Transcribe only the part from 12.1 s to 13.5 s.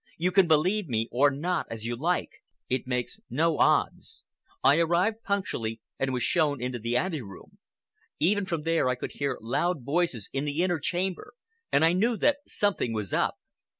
that something was up.